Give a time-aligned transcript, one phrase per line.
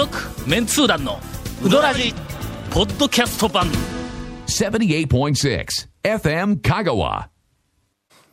[0.00, 0.18] 続
[0.48, 1.18] メンツー団の
[1.62, 2.14] ウドラジ
[2.70, 3.68] ポッドキャスト版。
[4.46, 5.66] 78.6
[6.02, 7.26] FM Kagawa.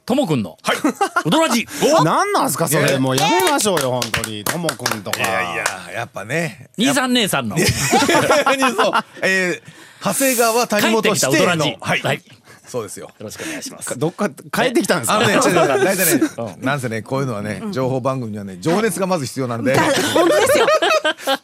[0.05, 0.77] ともくんの、はい、
[1.25, 1.68] ウドラジ。
[2.05, 2.97] 何なんすかそれ。
[3.00, 4.45] もうやめましょうよ本当に。
[4.45, 5.19] ともくんとか。
[5.19, 6.69] いやいややっぱね。
[6.77, 7.57] 兄さん姉さんの。
[7.57, 7.68] そう。
[9.21, 11.65] えー長谷川谷本指定の。
[11.81, 12.21] はい、はい、よ
[12.68, 13.10] そうですよ。
[13.19, 13.97] ろしくお願いします。
[13.97, 15.18] どっか帰ってきたんですか？
[15.18, 19.78] あのね、 違う違う大体ね、なんせね、こういうのはね、情報番組にはね、情熱がまず必要なんで。
[20.14, 20.68] 本当ですよ。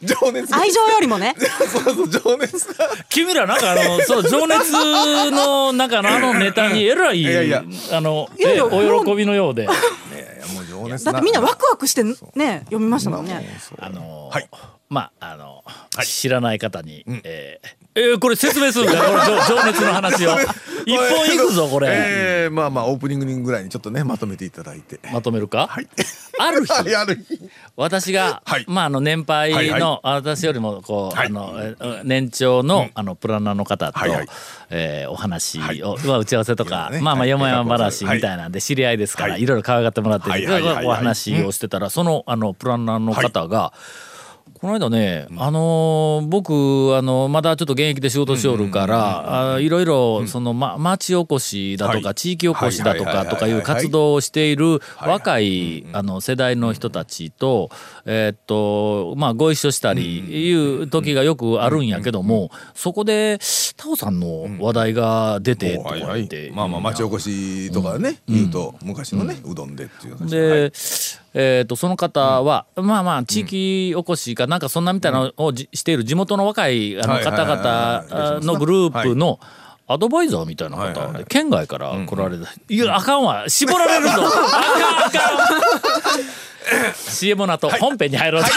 [0.22, 0.58] 情熱が。
[0.60, 1.34] 愛情よりもね。
[1.72, 2.88] そうそう、情熱が。
[3.08, 4.70] 君らなんかあのそう情熱
[5.30, 9.62] の中のあのネタにえらいいやいやあのいやいやえお喜びのようで。
[9.62, 9.76] いやい
[10.40, 13.58] や、もう情熱だってみんなワクワクしてね読みましたもんね。
[13.78, 14.48] あのはい。
[14.90, 15.64] まああの、
[16.04, 19.04] 知らない方に、えーえーこれ説明するんだよ。
[19.10, 20.36] これ情情熱の話を。
[20.86, 25.00] 一本いくぞこれ、えー、まあまあ、オープニングぐらいにちょっとね、まとめていただいて。
[25.12, 25.86] まとめるか、はい。
[26.38, 26.72] ある日。
[26.72, 27.40] はい、ある日。
[27.76, 28.64] 私が、はい。
[28.68, 29.82] まああの年配の、はいはい。
[29.82, 31.26] あ私よりもこう、はい。
[31.28, 34.28] あのえ年長の、あのプランナーの方と、はいはい。
[34.70, 35.80] えーお話を、はい。
[36.04, 37.28] まあ打ち合わせとか、ねまあまあはい。
[37.30, 39.42] よもやま話みたいなんで知り合いですから、はい。
[39.42, 43.72] い、ろいろ可愛がってもらって、はいはいお話をしてたら、そのあのプランナーの方が、
[44.64, 52.14] この間ね、あのー僕あのまだちょっと現役で仕事しよるからあいろいろその、ま、町おこしだとか、はい。
[52.14, 57.68] 地域おこしだとかとかいう活動をしているはい若いあの世代の人たちと
[58.06, 63.38] えーっとまあご一緒したりいう時がよくあるんやけどもそこで
[63.76, 65.78] タオさんの話題が出て
[66.54, 70.30] まあまあ、町おこしとかね、言うと、昔のね、うどんでっていう話。
[70.30, 70.72] で、
[71.34, 79.40] えー、とその方は、まあまあ地域おこしかなんかそんなみたいなのをじしている地元の若いあのはいはいはい方々のグループの
[79.86, 81.24] アドバイザーみたいなはいはいはい。
[81.26, 84.12] 県外から来られた、いやあかんわ絞られるぞ。
[84.16, 86.20] あかんあかん。
[86.94, 88.50] CM の後、本編に入ろうと、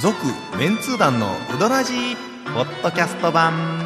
[0.00, 0.16] 続
[0.56, 2.16] メンツー団のウドラジー
[2.54, 3.85] ポッドキャスト版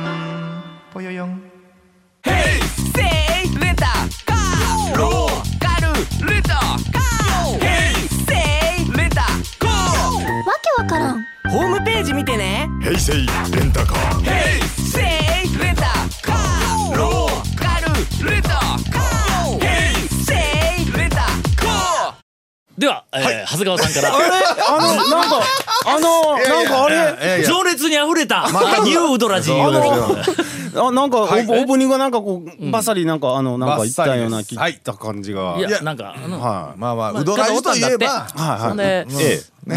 [11.51, 12.69] ホームページ見てね。
[12.81, 13.23] 平成レ
[13.65, 14.25] ンタカー。
[14.77, 15.03] せい
[15.59, 15.83] レンタ
[16.23, 16.97] カー。
[16.97, 19.59] ローカルレンタカー。
[19.59, 20.35] ヘイセ
[20.89, 22.79] イレンタカー。
[22.79, 24.15] では、えー長谷川さんから。
[24.15, 24.25] あれ？
[24.69, 25.43] あのなんか
[25.87, 26.95] あのなんかあれ？
[26.95, 28.47] いやいや情熱にあふれた
[28.85, 31.43] ニューウドラジーあなんかオはい。
[31.43, 35.57] ープオープニングがなんかこうバッサリなんかあのなんか言ったようなバッサリです聞いた感じが。
[35.59, 39.77] いやなんかあの、はまあまあ、まあうどらじといえば、はいはいほんで、えうー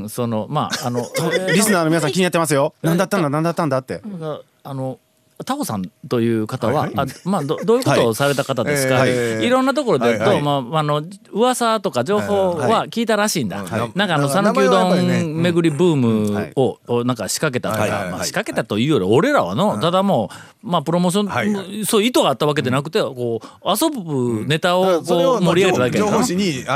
[0.00, 1.04] んそのまああのい
[1.54, 2.74] リスナーの皆さん気になってますよ。
[2.82, 4.00] 何だったんだ何だったんだって。
[4.20, 4.98] があの
[5.44, 9.10] タオさんという方は、はいあまあどどういうことをされた方ですか、はい。
[9.10, 10.42] いえーろんなところでと、はいはい。
[10.42, 11.02] まああの
[11.32, 13.98] 噂とか情報は聞いたらしいんだ、はい。
[13.98, 18.10] なんかあのはい讃岐うどん巡りブームを、をなんか仕掛けたとか、はいはいはい。
[18.12, 20.30] まあ、仕掛けたというより俺らはの、ただも
[20.62, 26.18] う、まあ、プロモーション、はいはそういう意図があったわけでなくて、こう遊ぶネタをこう盛り上げただけやから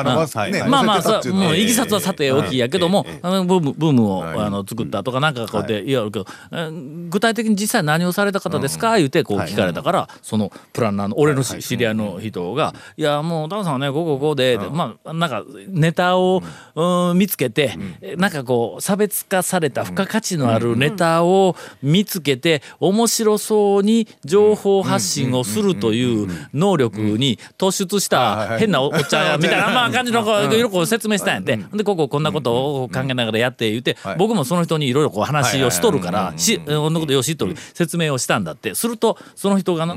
[0.05, 4.39] まあね、まあまあさもういきさつはさておきやけども、あのブームブームを、はい。
[4.39, 16.43] あの作ったとかなんかこうで言われるけど、えー具体的に実際何をされた方ですか、言うてこう聞かれたから、そのプランナーの俺の知知り合いの人が「いやもうタカさんはねこうこうこうで」まあなんかネタを、
[16.75, 17.25] うん。
[17.25, 17.77] 見つけて、
[18.17, 34.17] なんかこう差別化された付加価値のあるネタを見つけて面白そうに情報発信をするという能力に突出した変なおっちゃん みたいなまあ感じのこういろいろこう説明したんやってでこここんなことを考えながらやって言ってはい。
[34.19, 37.57] 僕もその人にいろいろこう話をしとるからしこんなことよしっとる。
[37.75, 38.75] 説明をしたんだって。
[38.75, 39.97] するとその人がな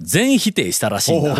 [0.00, 1.36] 全否定したらしいんだ。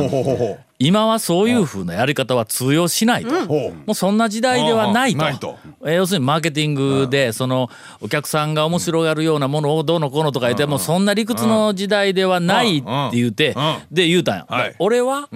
[0.78, 3.30] 今はそういうふうなやり方は通用しないと。
[3.30, 3.74] うほう。
[3.74, 5.58] もうそんな時代ではないと。
[5.82, 7.70] えー要するにマーケティングでその
[8.00, 13.78] お客さんが面白がるようなものをどうのこうのとか言ってもうそんな理屈の時代ではないって言ってうん。
[13.90, 14.76] で言うたんやはい。
[14.78, 15.28] 俺は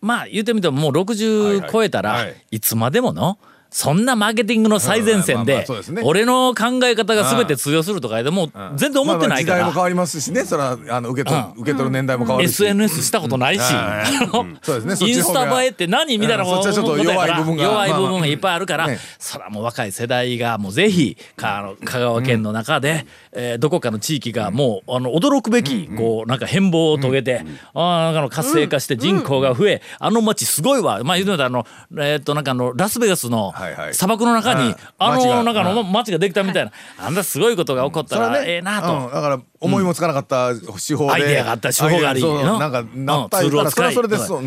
[0.00, 2.24] まあ言ってみてももう60超えたらはい。
[2.24, 2.36] はい。
[2.52, 3.38] いつまでもの
[3.70, 5.66] そんなマーケティングの最前線で
[6.04, 9.58] 俺の考え方が全て通用するとか言ってもう全然思ってないから。
[9.58, 11.62] 時代も変わりますしねそれはあの受け取る、うん。
[11.62, 12.52] 受け取る年代も変わるし。
[12.52, 14.96] SNS したことないし、あのそうですね。
[14.96, 17.64] そっインスタ映えって何みたいなこと弱い部分が。
[17.64, 31.02] 弱いっぱいあるから、ねそれはもう若い世代がもうぜひかあの香川県の中で、えーどこかの地域がもうあの驚くべき、こうなんか変貌を遂げて、あーなんかの活性化して人口が増え、あの街すごいわ。
[31.04, 33.52] まあ言うのだあのえーっとなんかあのラスベガスの
[33.92, 36.72] 砂漠の中にうんあの中の町ができたみたいな。
[36.98, 39.06] あんなすごいことが起こったらええなと。
[39.06, 39.12] うん。
[39.12, 42.68] だから思いもつかなかった手法で、アイデアがあった手法がありな。
[42.68, 44.40] んかなったうんツールをらそれはそれで使いそう、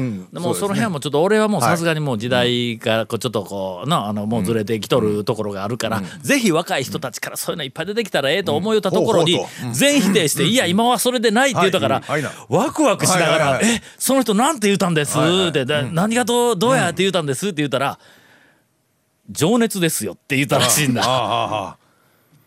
[0.55, 9.39] その辺はももうちょっと俺はもうさすがにもう時代がこうちょっとこうなあのもうずれてきとるところがあるから、ぜひ若い人たちからそういうのいっぱい出てきたらええと思いよったところに
[9.71, 12.03] 全否定して「いや今はそれでない」って言ったから
[12.49, 13.75] ワクワクしながら「はいはいはい。
[13.75, 15.17] えその人なんて言ったんです」
[15.49, 17.97] ってで何がどうどうやって言ったんですって言ったら
[19.29, 21.77] 「情熱ですよ」って言ったらしいんだ。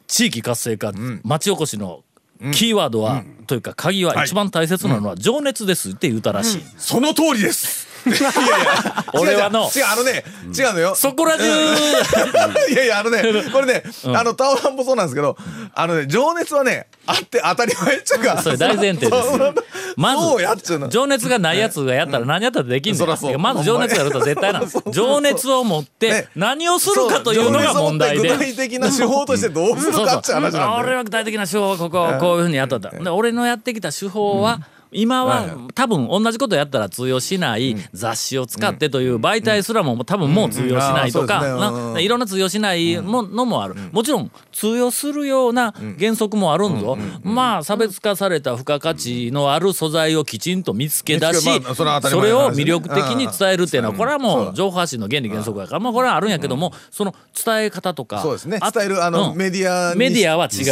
[0.06, 0.93] 地域活性化、
[1.23, 2.05] 町おこしの
[2.52, 6.64] キーワードは、というか鍵は一番大切なのは情熱ですって言ったらしい。
[6.76, 7.88] その通りです
[9.14, 9.70] 俺はの。
[9.75, 10.25] 違うあのね
[10.56, 10.94] 違うのよ。
[10.94, 11.44] そこら中、
[12.70, 13.22] いやいやあのね
[13.52, 15.37] これね、あのタオランもそうなんですけど
[15.75, 19.28] あのね情熱はねあって当たり前っちゅうかそれ大前提です
[19.96, 22.99] まず情熱がないやつがやったら何やったってできんねん。
[22.99, 23.38] そらそう。
[23.38, 24.66] まず情熱があると絶対なの。
[24.66, 26.28] そうそう情熱を持ってね。
[26.34, 28.31] 何をするかというのが問題で。
[28.31, 32.78] 具体的な手法としてどうするかって話なんで俺は具体的な手法はこここういうふうにやった。
[32.78, 34.60] で俺のやってきた手法は、
[34.93, 43.75] 今は多分同じことやったら通用しない雑誌を使ってという媒体すらも多分もう通用しないとかいろんな通用しないものもある。
[43.93, 46.97] もちろん通用するような原則もあるんぞ。
[47.23, 54.50] まあ差別化された付加価値のある素材をきちんと見つけ出しそれを魅力的に伝えるっていうのはこれはもそう。
[54.50, 55.81] う情報発信の原理原則やから。
[55.81, 57.15] まあこれはあるんやけどもその
[57.45, 58.59] 伝え方とかそうですね。
[58.61, 59.38] あ伝えるあの、うん。
[59.38, 60.62] メディアにメディアは違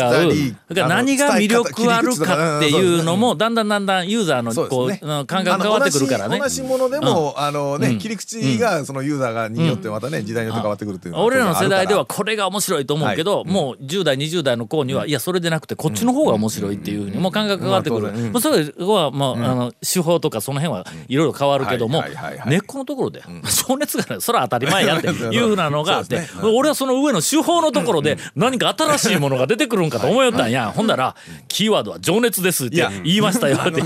[0.49, 0.57] う。
[0.69, 5.01] だから何が魅力あるかっていうのもだんだんだんだんユーザーのこう、ね。
[5.03, 6.39] うん感覚変わってくるからね。
[6.39, 6.49] 同。
[6.49, 22.03] じものでも、あのね、切り口がそのユーザーがによってまたね、時代によって変わってくるっていう俺らの世代ではこれが面白いと思うけど、もう10代20代の子には、いやそれでなくてこっちの方が面白いっていうふうにもう感覚変わってくる、まあそれはまあ,、あの手法とかその辺はいろいろ変わるけども、
[22.47, 23.23] 根っこのところで、
[23.69, 31.15] 情熱がねそれは当たり前やって いうふうなのがあって、俺はその上の手法のところで何か新しいものが出てくるんかと思いよったんや、ほんだら
[31.49, 33.83] キーワードは情熱ですって言いましたよあって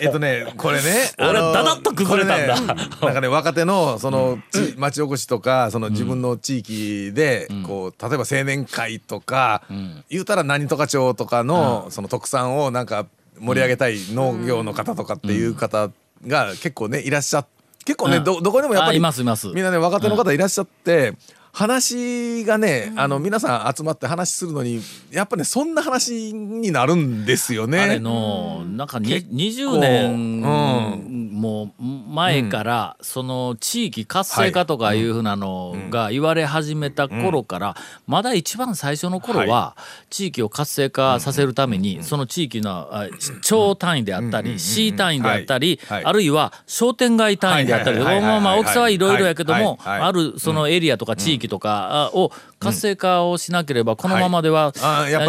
[0.00, 2.74] えっとねこれね 俺あのダダッと崩れたんだ。
[2.74, 9.62] これねなんかね若手のそのち町おこしとかその自分の地域でこう例えば青年会とか
[10.10, 13.06] 言うたら何とか町とかのその特産をなんか
[13.38, 15.90] 盛り上げたい農業の方とかっていう方
[16.26, 17.44] が結構ねいらっしゃ
[17.84, 18.24] 結構ねうん。
[18.24, 19.46] どどこにもやっぱりあいますいます。
[19.48, 21.14] みんなね若手の方いらっしゃって。
[21.56, 27.78] 話がね、あの皆さん集まって話するのにやっぱねそんな話になるんですよね。
[27.80, 29.34] あれのなんかに結構。
[29.36, 37.76] 20年うんも前からその地域活性化とかいうふうなのが言われ始めた頃から
[38.06, 39.76] まだ一番最初の頃は
[40.10, 43.08] 地域を活性化させるためにその地域のあ
[43.40, 46.04] 町単位であったり市単位であったりはい。
[46.04, 49.92] あるいは商店街単位であったりまあまあ大きさはいろいろやけどもはい。
[49.92, 50.00] はい。
[50.00, 50.08] はい。
[50.08, 54.72] あるそのエリアとか地域とかを活性化をしなければこのままでは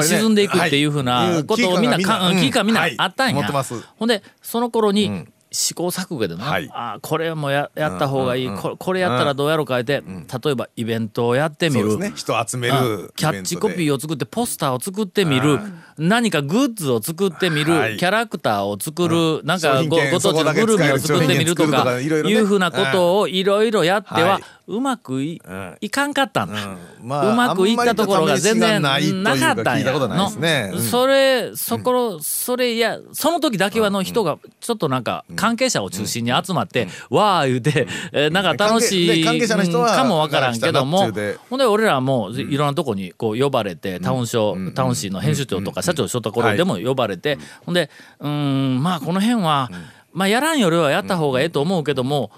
[0.04, 2.96] 沈んでいくっていうふうなことをみんなかはい危機感みんなはい。
[2.98, 3.64] あったんや。
[3.98, 6.70] ほんでその頃に試行錯誤でな、はい。
[6.74, 11.98] あーこれもややった方がいい、ここれやったらどうやろうかえて、例えばイベントをやってみる。
[11.98, 12.12] ね。
[12.16, 15.60] 人集めあるキャッチコピーーを作ってポスターを作ってみる
[15.98, 17.98] 何かグッズを作ってみる、はい。
[17.98, 24.44] キャラクターを作る、なんか商品券ごご当地のグルメを作ってみるとかかいうふうなことをいろいろやっては、はい。
[24.68, 25.78] うまくい,、ん。
[25.80, 26.56] いかんかったんだ、
[27.02, 27.08] うん。
[27.08, 30.30] まあうまくいったところが全然なかなかったんやの。
[30.74, 30.82] うん。
[30.82, 41.12] それそこそれいやその時だけはの人がちょっとなんか関係者を中心に集まってわー言うてえーなんか楽しいで関係者の人はかもわからんけども
[41.50, 47.90] ほんで俺らもいろんなとこにこう呼ばれてタウンショータウン市の編集長とか社長しとった頃でも呼ばれてほんで
[48.20, 49.70] うーんまあこの辺は
[50.14, 52.32] まあやらんよりはやった方がええと思うけども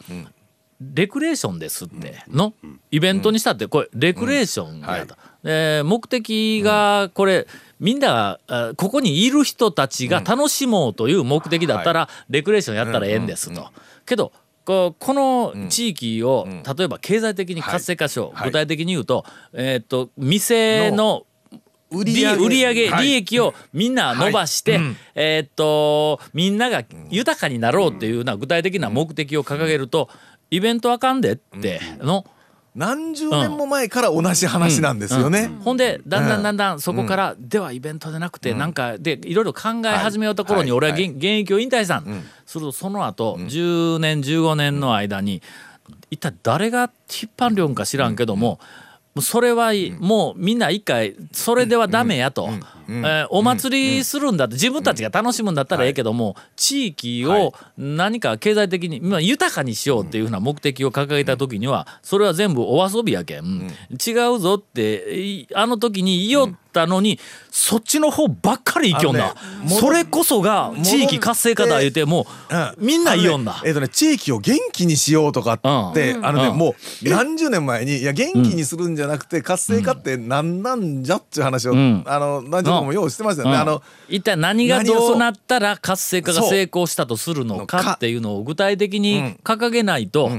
[0.81, 2.53] レクレーションですっての
[2.89, 5.15] イベントにしたってこれレクレーションやと。
[5.43, 7.47] で目的がこれ
[7.79, 13.71] みんながあここにいる人たちが楽しもうという目的だったらレクレーションやったらええんですと。
[14.05, 14.31] けど
[14.65, 18.47] この地域を例えば経済的に活性化しようはい。
[18.49, 21.25] 具体的に言うとえーっと店の
[21.91, 22.89] 売り上げ。
[22.89, 23.07] はい。
[23.07, 24.79] 利益をみんな伸ばして、
[25.15, 30.09] えーっとみんなが豊かになろうっていうな具体的な目的を掲げると
[30.51, 32.25] イベントあかんでっての。
[32.75, 35.49] 何十年も前から同じ話なんですよね。
[35.65, 40.77] ほんでだんだんだんだんそこから、ではイベントでなくてなんかでいろいろ考え始めようところにはい。
[40.77, 45.41] 俺は現役を引退したん、するとその後、10年15年の間に
[46.11, 48.65] 一体誰が引っ張りょんか知らんけども、もう
[49.21, 67.19] それはもうみんな一回それではダメやと、ーお祭りするんだって自分たちが楽しむんだったらええけども、地域を何か経済的に、まあ、豊かにしようっていうふうな目的を掲げた時にはそれは全部お遊びやけん、違うぞっていあの時に言いよったのに、
[67.51, 69.23] そっちの方ばっかり生きよんね
[69.67, 72.27] それこそが地域活性化だ言うても
[72.79, 73.53] う、みんな言いよんだ。
[73.53, 76.25] ねえっ、とね地域を元気にしようとかって、うん。
[76.25, 76.57] あのね、うん。
[76.57, 82.03] もう何十年前にいや元気にするんじゃなくて活性化って何なんじゃっていう話を、ん。
[82.05, 83.55] あの何十年も用意してましたよね。
[83.55, 83.61] うん。
[83.61, 90.29] あの一体何がどうなったら活性化が成功したとするのかっていうのを具体的に掲げないと、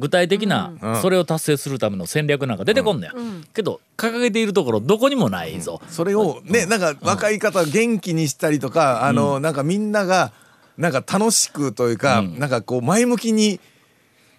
[0.00, 10.32] 具体的なそれを達成するための戦略なんか出てこんねん、けど掲げているところどこにもないぞ、それをねなんか若い方元気にしたりとか、あのなんかみんなが
[10.76, 13.60] なんか楽しくというか、なんかこう前向きに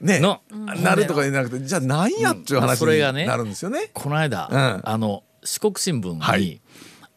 [0.01, 0.41] ねの。
[0.81, 3.91] なるとかじゃなくてじゃあ何やっていうまあ話それがねになるんですよね。
[3.93, 4.81] この間、うん。
[4.83, 6.59] あの四国新聞に、はい。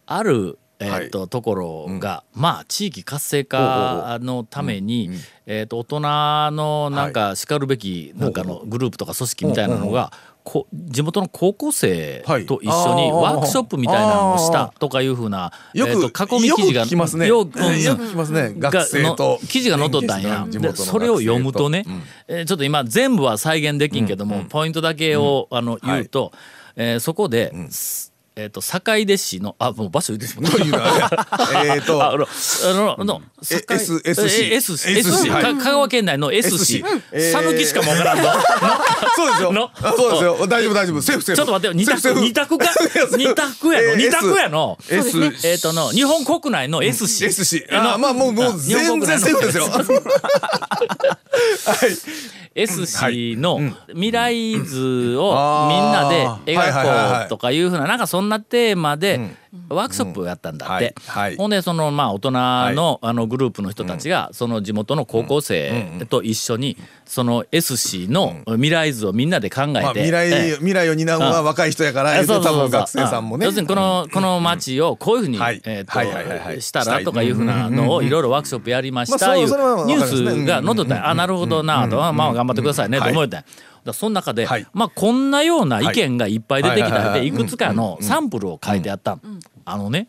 [0.07, 5.11] あるえーっとところが、まあ地域活性化のために、
[5.47, 6.01] えーっと大人
[6.57, 10.13] のなんかしかるべきなんかのグループとか組織みたいなのが、
[10.43, 17.27] こ地元の高校生はいと一緒にワークショップみたいなのをしたとかいうふうな、よく、えーっと囲み記事がよく聞きますね。
[17.29, 18.55] よく 聞きますね。
[18.59, 19.39] 学生と。
[19.41, 20.47] の記事が載っとったんや。
[20.51, 21.85] でそれを読むとね、
[22.29, 26.33] えーちょっと今全部は再現できんけども、ポイントだけを、あの言うと、
[26.77, 30.53] えーそこで、すえっ、と坂出市のあもう場所言ってしまっ
[31.67, 32.03] えっと。
[32.03, 33.65] ああのあのあの S-
[34.05, 37.39] S 市え S 市香川県内の S 市市えー。
[37.39, 38.25] 讃岐しかもわからんぞ。
[39.25, 39.71] そうですよ。
[39.97, 40.47] そうですよ。
[40.49, 41.03] 大丈夫大丈夫。
[41.03, 41.37] セーフセーフ。
[41.37, 42.67] ちょっと待ってよ二択二択か？
[43.17, 43.89] 二択やの？
[43.89, 47.25] えー二択やの？S えっ、との日本国内の S 市。
[47.25, 47.65] S 市。
[47.69, 47.95] えの？
[47.95, 49.65] あまあもうもう全然セーフですよ。
[49.71, 49.81] は
[51.87, 51.97] い。
[52.57, 56.83] S 市の未来図をみんなで描
[57.21, 59.19] こうとかいうふうななんかそんなテーマで
[59.69, 60.95] ワークショップをやったんだって。
[61.37, 70.01] ほんでそのまあ大人のあのグループの人たちがその地元の高校生と一緒にその S 市の未来図をみんなで考えまあて。
[70.01, 70.55] 未来ええ。
[70.55, 73.45] 未来を担うのは若い人やから、多分学生さんもね。
[73.45, 75.61] 要するにこのこの町をこういうふうに、はい。
[75.65, 75.93] えと
[76.61, 78.09] したらとかいうふうなのをい。
[78.15, 83.41] ろいろワークショップやりましたいうニュースが載っとったあなるほどなとまあ頑張ってくださいねと思えたん。
[83.41, 83.47] や
[83.85, 84.67] だその中で、はい。
[84.73, 89.19] まあこんなような意見がいっぱい出てきたでいくつかのサンプルを書いてあった、
[89.65, 90.09] あのね、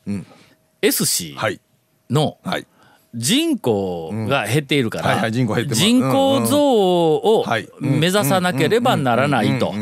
[0.81, 1.59] S 市はい
[2.09, 2.67] のはい。
[3.17, 5.55] 人口が減っているから、人口
[6.45, 9.73] 増をはい目指さなければならないと。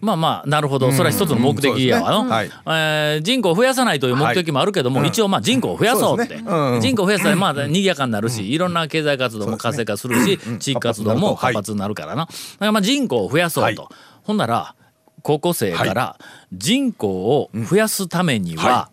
[0.00, 0.92] まあまあなるほど。
[0.92, 2.10] それは一つの目的やわ。
[2.10, 2.28] の、うん。
[2.28, 2.62] そうですね。
[2.66, 6.50] えー人口を増やさないという目的もあるけども、一応まあ人口を増やそうって、そうですね。
[6.50, 13.94] うん人口を増やしたらまあ賑やかになるし、いろんな経済活動も活性化するし、地域活動も活発になるからな、だからまあ人口を増やそうと、はい。
[14.24, 14.74] ほんなら
[15.22, 16.18] 高校生から
[16.52, 18.90] 人口を増やすためには、は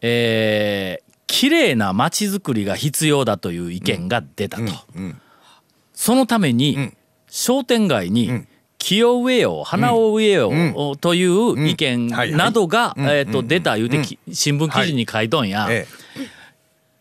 [0.00, 4.64] えー綺麗な街づくりが必要だという意見が出たと。
[5.92, 6.92] そのために、
[7.28, 8.44] 商店街に
[8.84, 10.50] 木を植えよう花を植えよ
[10.92, 15.66] うという意見などがえーと出た言うてき新聞記事に書いとんや。
[15.70, 15.86] え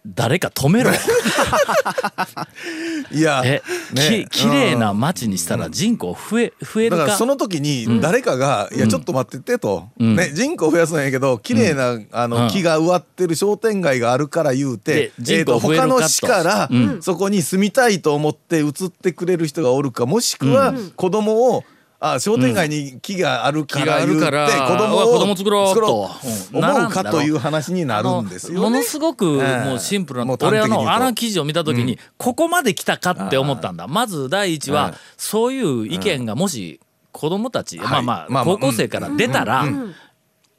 [0.06, 0.92] 誰か止めろ。
[0.92, 0.96] え
[3.18, 3.62] いやえ、
[3.94, 4.28] ね。
[4.30, 7.16] き綺麗な街にしたら人口増え増えるか？
[7.18, 12.32] その時に誰かが「いやちょっと待ってて」と、ね、人口増やすのやけど綺麗なあうん。
[12.32, 16.70] の木が植わってる商店街があるから言うてえーと他の市から
[17.02, 21.64] そこに住みたいと思って移ってくれる人がおるかもしくは子供を
[22.06, 26.10] あ商店街に木があるか木があら言うてるから子供をうわ子供作ろうと。
[26.52, 28.60] 思うかという話になるんですよね。
[28.60, 33.88] ものすごくもうシンプルな、俺あのあの記事を見た時にここまで来たかって思ったんだ。
[33.88, 36.82] まず第一はそういう意見がもし
[37.14, 39.66] 子供たち、まあまあまああ高校生から出たら、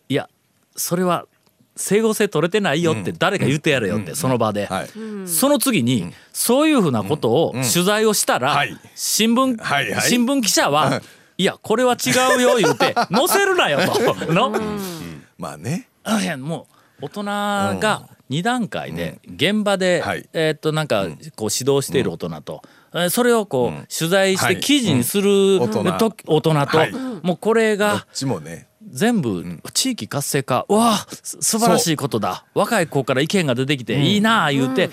[0.09, 0.31] いや
[0.77, 1.27] それは
[1.77, 4.89] 整合性取れてないよって誰か言ってやれよって、その場で、はい。
[5.29, 8.79] その次に、そういうふうなことを取材をしたら、はい。
[8.95, 9.91] 新聞、はい。
[9.91, 10.03] はい。
[10.03, 11.03] 新聞記者は、
[11.37, 14.33] いやこれは違うよ言うて載せるなよと。
[14.33, 14.53] の？
[15.39, 15.89] まあね。
[16.05, 16.67] あいやも
[17.01, 20.29] う大人が2段階で現場で、はい。
[20.33, 22.63] えーっとなんかこう指導している大人と、
[22.93, 24.61] えーそれをこう取材してはい。
[24.61, 25.93] 記事にする大人。
[25.99, 26.17] と
[27.23, 28.69] もうこれがちもね。
[28.87, 32.45] 全部地域活性化、うわ素晴らしいことだ。
[32.55, 34.89] 若い子から意見が出てきていいなあ言うて、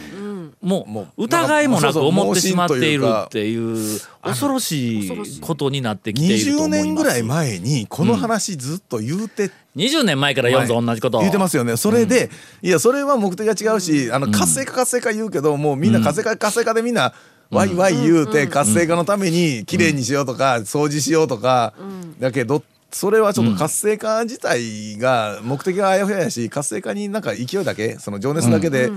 [0.61, 6.83] ももうう疑いもなく思ってしまっているっていう恐ろしいことになってきていると20思います。
[6.83, 11.19] 年ぐらい前にこの話ずっと言うて20年前から読んぞ、同じこと。
[11.19, 11.77] 言ってますよね。
[11.77, 12.29] それで、
[12.61, 17.13] いやそれは目的が違うしあの活性化活性化言うけどもうみんな活性化活性化でみんな
[17.49, 21.73] ワイワイ言うて活性化のためにきれいにしようとか掃除しようとか。
[22.19, 28.91] だけどっそれはちょっと活性化自体が目的があやふややし活性化になんか勢いだけその情熱だけで、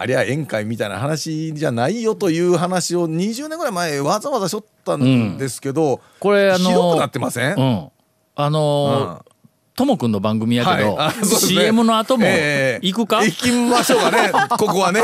[0.00, 7.88] ありゃ宴会みたいな話じゃないよという話を20年ぐらい前わざわざしょったんですけど、これあのひどくなってません、うん、
[8.34, 9.38] あのー
[9.78, 11.18] ともくんの番組やけど、はい。
[11.20, 11.24] ね。
[11.24, 12.86] CM の後もええ。
[12.86, 14.32] 行くか、行きましょうかね。
[14.58, 15.00] ここはね。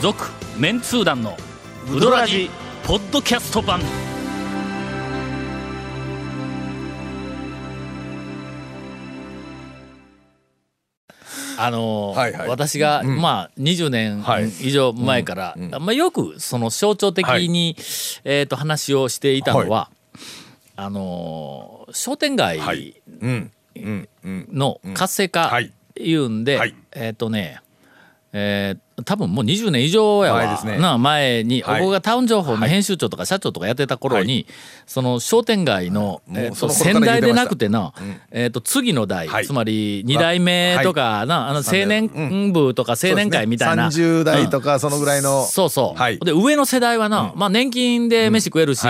[0.00, 1.36] 続メンツー団の
[1.92, 2.48] ウドラジ
[2.84, 3.80] ポッドキャスト版
[11.62, 12.48] あのーはいはい。
[12.48, 14.48] 私が、まあ20年はい。
[14.60, 17.76] 以上前から、まあ、よくその象徴的に、
[18.24, 19.90] えー、と話をしていたのは、
[20.76, 22.94] あのー商店街はい。
[23.20, 23.52] うん。
[23.76, 24.08] うん。
[24.24, 24.48] うん。
[24.52, 25.72] の活性化はい。
[25.98, 26.74] いうんで、はい。
[26.92, 27.60] えっ、とね
[28.32, 30.38] えー多分もう20年以上やわ。
[30.38, 30.78] 前ですね。
[30.78, 31.80] な前に、はい。
[31.80, 34.46] 僕がタウン情報の編集長とか社長とかやってた頃に、
[34.86, 37.92] その商店街の、もうえー、先代でなくてな、
[38.30, 39.46] えー、と次の代、はい。
[39.46, 44.62] つまり2代目とか、なあの青年部とか青年会みたいな、ね30代とうん。
[44.62, 45.44] かそのぐらいの。
[45.44, 46.18] そうそう、はい。
[46.18, 48.82] で上の世代はな、まあ、年金で飯食えるし、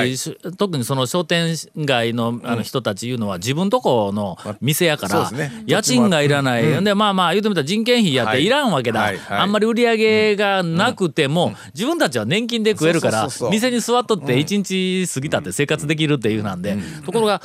[0.57, 5.31] 特にその商店街のあの人たちいうのは自分とこの店やから、
[5.67, 8.45] 家賃がいらない、でまあまあ言うてみたら人件費やってはい。
[8.45, 9.19] いらんわけだ、はい。
[9.19, 9.39] はい。
[9.39, 10.00] あんまり売り上げ
[10.37, 17.43] がなくても、自分たちは年金で食えるから店に座っとって一日過ぎたって生活できるっていうなんで、ところが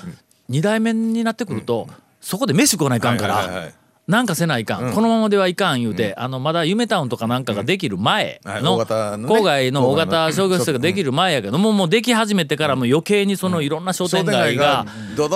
[0.50, 1.88] 2代目になってくると、
[2.22, 3.72] そこで飯食わないかんから。
[4.08, 14.86] なんかせないかん、このままではいかん言うて、あのまだ夢タウンとかなんかができる前はいの郊外の大型商業施設ができる前やけどももうでき始めてからもう余計にそのいろんな商店街が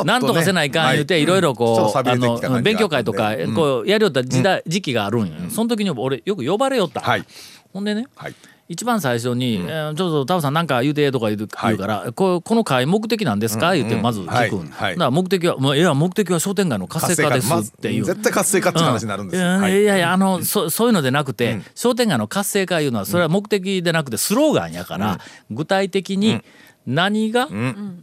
[0.06, 1.24] なんとかせないかん言うてはい。
[1.24, 3.56] いろいろこうあの勉強会とかうん。
[3.56, 5.34] こうやりよった時代時期があるんよ。
[5.50, 7.02] その時に俺よく呼ばれよった。
[7.02, 7.26] はい。
[7.74, 8.36] ほんでねはい
[8.70, 14.60] 一番最初に「えーちょっとタオさんなんか言うて」とか言うから「ここの会目的なんですか?」言ってまず聞くん。
[14.60, 14.70] はい。
[14.70, 14.96] だはい。
[14.96, 18.02] から目的は「もういや目的は商店街の活性化です」っていう。
[18.02, 19.82] まず絶対活性化って話になるんです、うん、はい。
[19.82, 26.42] いやいやあのそそういうのでなくて、商店街の活性化いうのはそれは目的でなくてスローガンやから、具体的に
[26.86, 27.50] 何が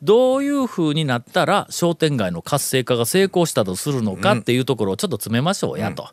[0.02, 6.09] どういうふうになったら商店街の活性化が成功したとするのかっていうところをちょっと詰めましょうやと。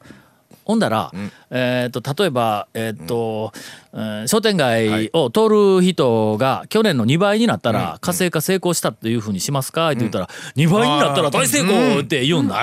[0.66, 1.12] ほんだら、
[1.50, 3.52] えー、と例えば、えーと
[3.92, 4.28] うん。
[4.28, 9.90] 商店街を通る人が去年の2倍になったら活性化成功したっていうふうにしますか？
[9.90, 12.56] って言ったら、2倍になったら大成功って言うんだ。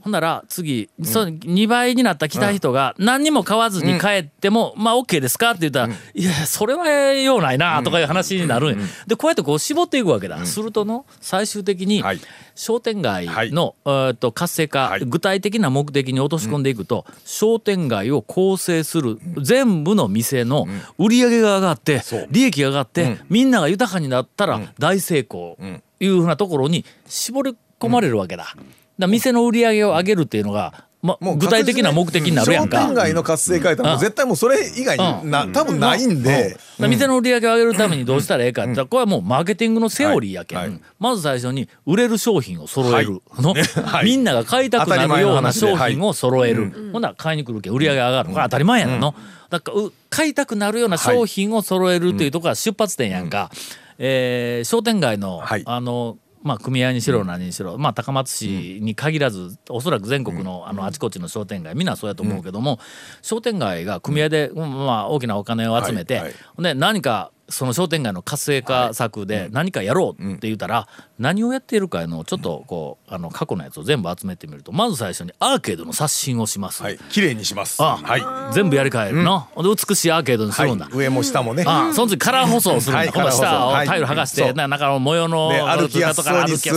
[0.00, 5.50] ほんなら次、そう2倍になった来た人が何にも買わずに帰っても、まあ OK ですか？
[5.50, 8.86] って言ったら、いやそれはようないなとかいう話になるんや。
[9.08, 12.20] でこうやってこう絞っていくわけだ、するとの最終的にはい
[12.58, 15.00] 商店街の、えーと活性化、はい。
[15.06, 20.66] 具体的な目的に落とし込んでいくと、商店街を構成する全部の店の
[20.98, 25.56] 売り上げが上がって、利益が上がって、みんなが豊かになったら大成功
[26.00, 28.56] いうふうなところに絞り込まれるわけだ。
[28.98, 32.80] だ店の売り上げを上げるっていうのが、ま、もう具体的な目的になるやんか。
[32.80, 44.06] 商店街の活性化ってもう絶対もうそれ以外にな、多分ないんで、店の売り上げを上げるためにどうしたらええかってこれはもうマーケティングのセオリーやけん、まず最初に売れる商品を揃える、のはい。
[44.06, 49.14] みんなが買いたくなるような商品を揃える、はいほんなら買いに来るけん売り上げ上がるこれ当たり前やなの、
[49.50, 53.50] だからう買いたくなるような商品を揃えるっていうところが出発点やんか、
[53.98, 55.62] えー商店街の、はい。
[55.64, 62.78] あのまあ、組合にしろ何にしろ、まあ、高松市に限らずおそらく全国のあのあちこちの商店街みんなそうやと思うけども、
[63.22, 64.86] 商店街が組合で、うん。
[64.86, 70.86] まあ、大きなお金を集めて、で何かその商店街の活性化策で何かやろうって言ったら、
[71.18, 76.82] 何をやっているかのをちょっとこうあの過去のやつを全部集めてみるとまず最初にアーケードの刷新をします。
[76.82, 76.98] はい。
[77.10, 77.82] 綺麗にします。
[77.82, 80.88] あはい、全部やり替えるの、で美しいアーケードにすはいるんだ。
[80.92, 81.64] 上も下もね。
[81.66, 86.74] あその次カラー舗装をするんだ、はいこの下をタイル剥がして、な中の模様ので歩きやすそうにする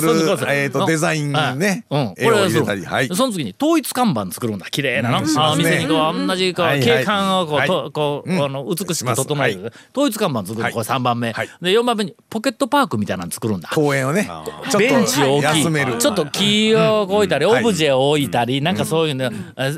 [0.49, 1.85] えーとデザインね。
[1.89, 3.07] うん、こ絵を入れたりはい。
[3.07, 4.65] その次に統一看板作るんだ。
[4.67, 6.27] 綺麗なの、あ店にこう。
[6.27, 7.67] 同じこう、景観をこう、はい。
[7.67, 8.43] とこう、うん。
[8.43, 11.49] あの美しく整える、統一看板作る、はいこれ3番目、はい。
[11.61, 13.69] で4番目にポケットパークみたいなの作るんだ。
[13.69, 14.30] 公園をね
[14.77, 15.63] ベンチを置き
[15.99, 17.57] ちょっと木を置いたり、うん。
[17.57, 19.31] オブジェを置いたり、なんかそういうの、あ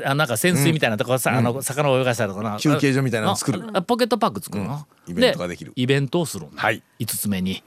[0.04, 3.64] あなんか潜水みたいなとこさ、あの魚を泳がしたりとかな休憩所みたいなの作る。
[3.72, 5.12] あポケットパーク作るの、うん。
[5.12, 5.72] イベントができる。
[5.74, 6.82] イベントをするんだ、はい。
[7.00, 7.62] 5つ目に、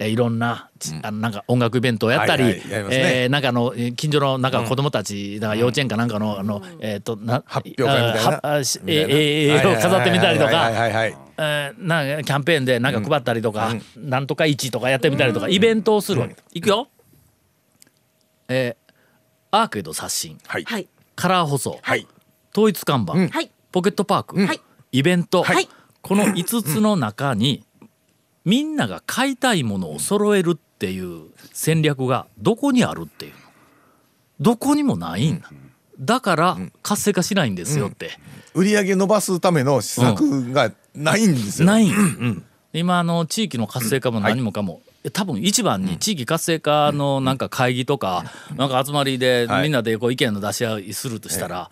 [0.00, 10.70] いろんなちあのなんか音楽イベントをやったり、えーなんかあのえー近所のなんか子供たち、なんか幼稚園かなんかのあの、えっ、とな発表会みたいなえええはいを飾ってみたりとか。
[11.42, 16.88] えーなんかキャンペーンでなんか配ったりとか、なんとか市とかやってみたりとか、イベントをするわけ、いくよ。
[18.48, 18.82] えー
[19.54, 20.64] アーケード刷新はい。
[20.64, 20.88] はい。
[21.14, 22.06] カラー舗装、はい。
[22.54, 23.50] 統一看板、はい。
[23.70, 24.60] ポケットパーク、はい。
[24.92, 25.68] イベント、はい。
[26.00, 27.64] この5つの中に
[28.46, 33.38] みんなが買いたいものを揃えるっていう戦略がどこにあるっていうの。
[34.40, 35.50] どこにもないんだ、
[36.00, 38.18] だから活性化しないんですよって、
[38.54, 41.66] 売り上げ伸ばすための施策がないんですよ。
[41.66, 41.88] ない。
[41.88, 44.80] ん、今あの地域の活性化も何もかも、
[45.12, 48.24] 多分一番に地域活性化のなんか会議とか、
[48.56, 49.62] なんか集まりではい。
[49.64, 51.70] みんなでこう意見の出し合いするとしたら、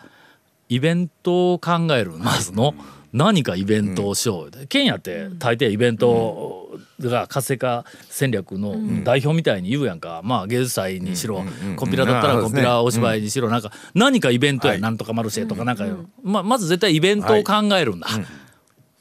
[0.68, 2.74] イベントを考えるまずの
[3.12, 11.44] 何かイベントをしよう、県やって大抵イベントが活性化戦略の代表みたいに言うやんか、まあ芸術祭にしろ、
[11.76, 14.80] コンピラだったらコンピラお芝居にしろなんか何かイベントやはい。
[14.80, 15.84] なんとかマルシェとかなんか、
[16.22, 18.08] ままず絶対イベントを考えるんだ、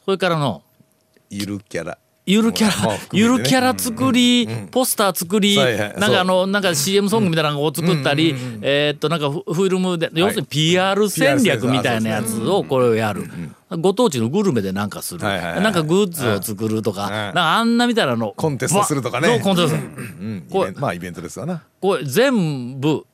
[0.09, 0.63] それからの
[1.29, 1.99] いるキャラ。
[2.25, 2.99] ゆるキャラ、ね。
[3.11, 13.25] ゆるキャラ作り、ポスター作り、はいはいなんかあのなんか CM ソングみたいなのを作ったり、えーっとなんかフフィルムで要するに PR 戦略みたいなやつをこれをやる。
[13.69, 15.61] ご当地のグルメでなんかする、はいはいはい。
[15.61, 17.11] なんかグッズを作るとか、ん。
[17.11, 18.33] なんかあんなみたいなの。
[18.35, 19.39] コンテストするとかね。
[19.43, 21.61] コンテストうんこれイベンまあイベントですわな。
[21.79, 23.05] これ全部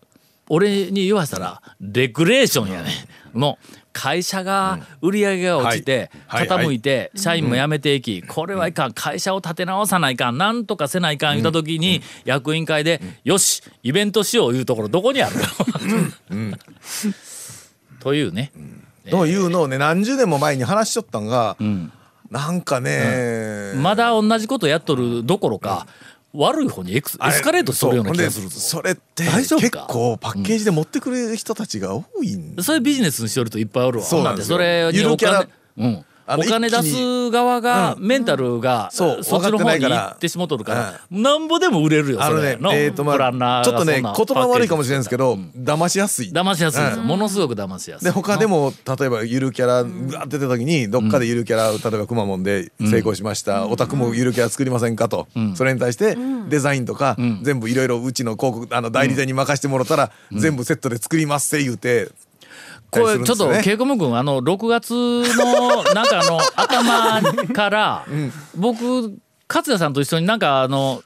[0.48, 2.90] 俺に言わせたらレクレーションやね
[3.38, 3.58] の
[3.94, 15.36] 会社が売り上げが落ちて傾いて社員も辞めていきこれはいかん会社を立て直さないかんなんとかせないかん言った時に役員会でよしイベントしよういうところどこにある
[16.30, 16.58] の？
[18.02, 18.52] というね。
[19.10, 21.92] というのをね何十年も前に話しちゃったんが、ん。
[22.32, 25.86] なんかね、まだ同じことやっとるどころか
[26.36, 28.60] 悪い方にエクスエスカレートしとるような気がするぞ。
[28.60, 29.80] それって大丈夫か？
[29.82, 34.06] 結構パッケージで持ってくれる人たちが多いんそれビジネスにしよるといっぱいおるわ。
[34.06, 42.58] そうなんですそれにお金うんお金出す側がメンタルがそうそっちの方に行ってしもとるからなんぼでも売れるよあのねそれ。
[42.58, 46.32] のえーとまあーちょっとね言がそんな葉悪いかもしれないですけど、騙しやすい。
[46.32, 47.02] 騙しやすい。
[47.02, 48.06] ものすごく騙しやすい。
[48.06, 56.18] で他でも例えばゆるキャラが出てた時にどっかでゆるキャラ例えばくまモンで成功しました、お宅もゆるキャラ作りませんかと、それに対して
[56.50, 62.10] デザインとか、全部いろいろうちの広告あの代理店に任せてもらったら、全部セットで作りますって言うて。
[63.02, 68.06] これちょっとねケイコム君あの6月のなんかあの頭から
[68.56, 68.84] 僕
[69.48, 71.04] 勝也さんと一緒になんかあの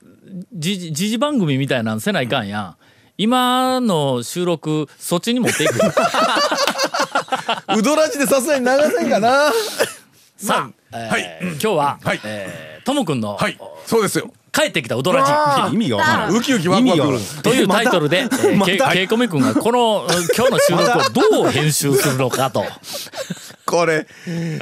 [0.53, 2.75] 時事番組みたいなんせないかんやん。
[3.21, 5.75] 今の収録そっちに持っていく
[7.77, 9.51] うどらじでさすがに流せんかな。
[10.37, 12.21] さあ、えー今日は、はい。
[12.23, 13.57] えーともくんの、はい。
[13.85, 16.37] そうですよ帰ってきた踊らじ意味がわからない。
[16.37, 22.63] ウキウキワクワクというタイトルで、えーけけいこめくんがこのうん今日の収録をどう編集するのかと。
[23.65, 24.07] これ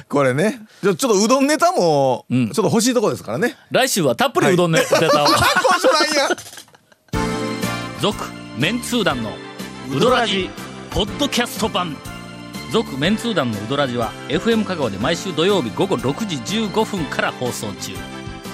[0.10, 0.60] これね。
[0.84, 3.56] ちょちょっとうどんネタもちょっと欲しいとこですからね。
[3.72, 5.28] 来週はたっぷりうどんネタを。
[8.02, 8.26] 続、
[8.58, 9.32] メンツー団の
[9.96, 10.50] うどらじ、
[10.92, 11.96] ポッドキャスト版。
[12.72, 17.94] 続、メンツー団のうどらじは、FM 香川で毎週土曜日午後6時15分から放送中。